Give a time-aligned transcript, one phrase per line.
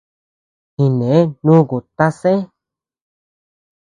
[0.77, 1.13] Jine
[1.43, 2.33] nuku tasé.